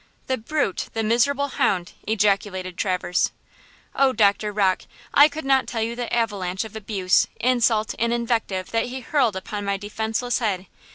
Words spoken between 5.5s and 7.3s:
tell you the avalanche of abuse,